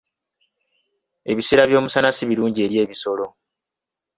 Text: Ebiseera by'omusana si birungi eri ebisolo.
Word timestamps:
Ebiseera 1.31 1.67
by'omusana 1.69 2.09
si 2.13 2.23
birungi 2.29 2.59
eri 2.65 2.75
ebisolo. 2.83 3.25